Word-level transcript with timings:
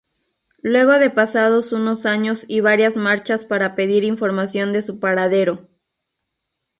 Luego 0.63 0.93
de 0.93 1.11
pasados 1.11 1.73
unos 1.73 2.07
años 2.07 2.45
y 2.47 2.59
varias 2.61 2.97
marchas 2.97 3.45
para 3.45 3.75
pedir 3.75 4.03
información 4.03 4.73
de 4.73 4.81
su 4.81 4.99
paradero. 4.99 5.63